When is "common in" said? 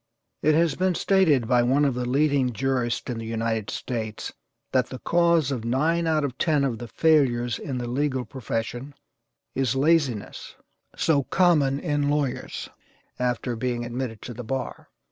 11.25-12.09